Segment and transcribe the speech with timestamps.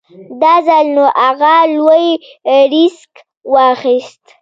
[0.41, 2.07] دا ځل نو اغه لوی
[2.73, 3.13] ريسک
[3.51, 4.23] واخېست.